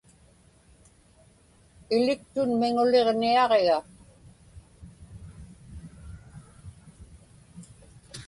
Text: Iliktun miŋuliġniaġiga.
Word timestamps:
Iliktun 1.95 2.49
miŋuliġniaġiga. 2.61 3.77